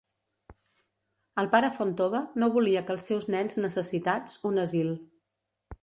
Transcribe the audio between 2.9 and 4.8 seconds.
els seus nens necessitats, un